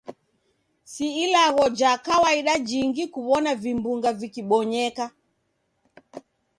[0.91, 5.05] Si ilagho ja kawaida jingi kuw'ona vimbunga vikibonyeka.